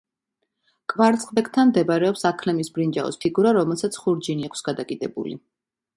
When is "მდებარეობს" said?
1.73-2.25